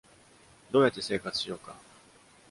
[0.71, 1.75] どうやって生活しようか？